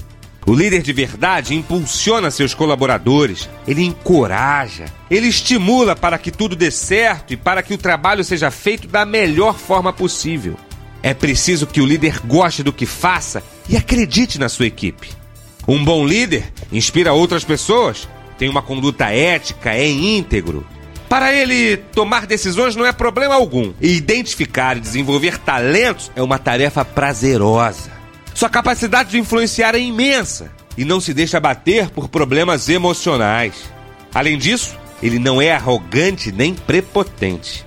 O 0.46 0.54
líder 0.54 0.84
de 0.84 0.94
verdade 0.94 1.55
impulsiona 1.55 2.30
seus 2.30 2.54
colaboradores, 2.54 3.49
ele 3.68 3.84
encoraja, 3.84 4.85
ele 5.10 5.27
estimula 5.27 5.96
para 5.96 6.20
que 6.20 6.30
tudo 6.30 6.55
dê 6.55 6.70
certo 6.70 7.34
e 7.34 7.38
para 7.38 7.63
que 7.63 7.73
o 7.73 7.80
trabalho 7.80 8.23
seja 8.23 8.52
feito 8.52 8.88
da 8.88 9.05
melhor 9.05 9.57
forma 9.57 9.91
possível. 9.91 10.55
É 11.05 11.14
preciso 11.14 11.68
que 11.68 11.80
o 11.80 11.86
líder 11.86 12.20
goste 12.26 12.64
do 12.64 12.73
que 12.73 12.88
faça 12.88 13.44
e 13.70 13.77
acredite 13.77 14.40
na 14.40 14.50
sua 14.50 14.66
equipe. 14.66 15.08
Um 15.68 15.86
bom 15.86 16.04
líder 16.04 16.52
inspira 16.72 17.13
outras 17.13 17.44
pessoas, 17.44 18.09
tem 18.40 18.49
uma 18.49 18.63
conduta 18.63 19.12
ética, 19.12 19.76
é 19.76 19.88
íntegro. 19.88 20.66
Para 21.07 21.32
ele 21.32 21.77
tomar 21.77 22.26
decisões 22.26 22.76
não 22.76 22.88
é 22.88 22.91
problema 22.91 23.35
algum. 23.35 23.71
E 23.79 23.96
identificar 23.96 24.77
e 24.77 24.79
desenvolver 24.79 25.38
talentos 25.38 26.12
é 26.16 26.24
uma 26.24 26.40
tarefa 26.40 26.84
prazerosa. 26.84 27.91
Sua 28.34 28.49
capacidade 28.49 29.12
de 29.12 29.20
influenciar 29.20 29.76
é 29.76 29.79
imensa 29.79 30.51
e 30.76 30.84
não 30.84 30.99
se 30.99 31.13
deixa 31.13 31.40
bater 31.40 31.88
por 31.91 32.10
problemas 32.10 32.68
emocionais. 32.68 33.54
Além 34.12 34.40
disso, 34.40 34.76
ele 35.04 35.20
não 35.20 35.40
é 35.40 35.51
arrogante 35.51 36.32
nem 36.32 36.55
prepotente. 36.55 37.63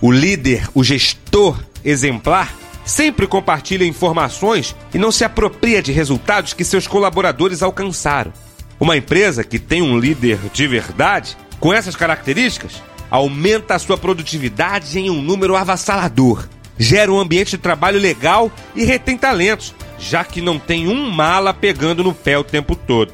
O 0.00 0.10
líder, 0.10 0.68
o 0.74 0.82
gestor 0.82 1.56
exemplar, 1.84 2.52
sempre 2.84 3.26
compartilha 3.26 3.84
informações 3.84 4.74
e 4.92 4.98
não 4.98 5.12
se 5.12 5.24
apropria 5.24 5.82
de 5.82 5.92
resultados 5.92 6.52
que 6.52 6.64
seus 6.64 6.86
colaboradores 6.86 7.62
alcançaram. 7.62 8.32
Uma 8.78 8.96
empresa 8.96 9.44
que 9.44 9.58
tem 9.58 9.80
um 9.82 9.98
líder 9.98 10.38
de 10.52 10.66
verdade, 10.66 11.36
com 11.60 11.72
essas 11.72 11.94
características, 11.94 12.82
aumenta 13.10 13.74
a 13.74 13.78
sua 13.78 13.96
produtividade 13.96 14.98
em 14.98 15.10
um 15.10 15.22
número 15.22 15.54
avassalador, 15.54 16.48
gera 16.78 17.12
um 17.12 17.20
ambiente 17.20 17.52
de 17.52 17.58
trabalho 17.58 18.00
legal 18.00 18.50
e 18.74 18.84
retém 18.84 19.16
talentos, 19.16 19.74
já 19.98 20.24
que 20.24 20.40
não 20.40 20.58
tem 20.58 20.88
um 20.88 21.10
mala 21.10 21.54
pegando 21.54 22.02
no 22.02 22.12
pé 22.14 22.36
o 22.36 22.42
tempo 22.42 22.74
todo. 22.74 23.12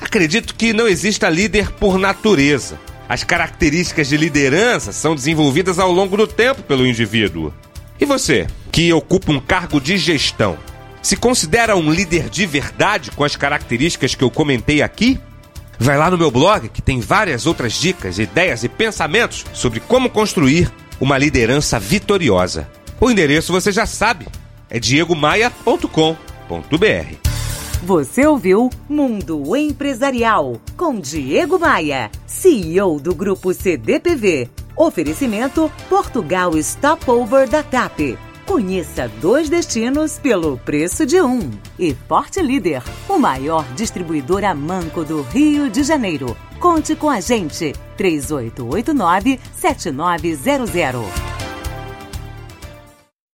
Acredito 0.00 0.54
que 0.54 0.72
não 0.72 0.88
exista 0.88 1.28
líder 1.28 1.70
por 1.72 1.98
natureza. 1.98 2.78
As 3.08 3.22
características 3.22 4.08
de 4.08 4.16
liderança 4.16 4.92
são 4.92 5.14
desenvolvidas 5.14 5.78
ao 5.78 5.92
longo 5.92 6.16
do 6.16 6.26
tempo 6.26 6.62
pelo 6.62 6.86
indivíduo. 6.86 7.54
E 8.00 8.04
você, 8.04 8.46
que 8.76 8.92
ocupa 8.92 9.32
um 9.32 9.40
cargo 9.40 9.80
de 9.80 9.96
gestão, 9.96 10.58
se 11.00 11.16
considera 11.16 11.74
um 11.74 11.90
líder 11.90 12.28
de 12.28 12.44
verdade 12.44 13.10
com 13.10 13.24
as 13.24 13.34
características 13.34 14.14
que 14.14 14.22
eu 14.22 14.30
comentei 14.30 14.82
aqui? 14.82 15.18
Vai 15.78 15.96
lá 15.96 16.10
no 16.10 16.18
meu 16.18 16.30
blog 16.30 16.68
que 16.68 16.82
tem 16.82 17.00
várias 17.00 17.46
outras 17.46 17.72
dicas, 17.72 18.18
ideias 18.18 18.64
e 18.64 18.68
pensamentos 18.68 19.46
sobre 19.54 19.80
como 19.80 20.10
construir 20.10 20.70
uma 21.00 21.16
liderança 21.16 21.78
vitoriosa. 21.78 22.68
O 23.00 23.10
endereço 23.10 23.50
você 23.50 23.72
já 23.72 23.86
sabe 23.86 24.28
é 24.68 24.78
diegomaia.com.br. 24.78 27.14
Você 27.82 28.26
ouviu 28.26 28.68
Mundo 28.86 29.56
Empresarial 29.56 30.60
com 30.76 31.00
Diego 31.00 31.58
Maia, 31.58 32.10
CEO 32.26 33.00
do 33.00 33.14
Grupo 33.14 33.54
CDPV. 33.54 34.50
Oferecimento 34.76 35.72
Portugal 35.88 36.52
Stopover 36.62 37.48
da 37.48 37.62
TAP. 37.62 38.18
Conheça 38.56 39.06
dois 39.20 39.50
destinos 39.50 40.18
pelo 40.18 40.56
preço 40.56 41.04
de 41.04 41.20
um. 41.20 41.50
E 41.78 41.92
Porte 41.92 42.40
Líder, 42.40 42.82
o 43.06 43.18
maior 43.18 43.62
distribuidor 43.74 44.46
a 44.46 44.54
manco 44.54 45.04
do 45.04 45.20
Rio 45.20 45.68
de 45.68 45.84
Janeiro. 45.84 46.34
Conte 46.58 46.96
com 46.96 47.10
a 47.10 47.20
gente. 47.20 47.74
3889 47.98 49.38
7900. 49.54 51.25